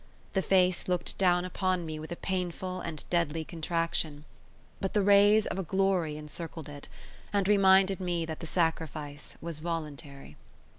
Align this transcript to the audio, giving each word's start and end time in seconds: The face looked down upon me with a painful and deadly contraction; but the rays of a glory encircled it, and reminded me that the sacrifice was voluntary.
The 0.33 0.41
face 0.41 0.87
looked 0.87 1.15
down 1.19 1.45
upon 1.45 1.85
me 1.85 1.99
with 1.99 2.11
a 2.11 2.15
painful 2.15 2.79
and 2.81 3.03
deadly 3.11 3.45
contraction; 3.45 4.25
but 4.79 4.95
the 4.95 5.03
rays 5.03 5.45
of 5.45 5.59
a 5.59 5.63
glory 5.63 6.17
encircled 6.17 6.67
it, 6.67 6.87
and 7.31 7.47
reminded 7.47 7.99
me 8.01 8.25
that 8.25 8.39
the 8.39 8.47
sacrifice 8.47 9.37
was 9.41 9.59
voluntary. 9.59 10.37